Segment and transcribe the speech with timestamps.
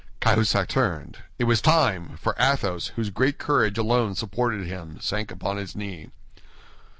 [0.19, 1.19] Cahusac turned.
[1.37, 6.09] It was time; for Athos, whose great courage alone supported him, sank upon his knee.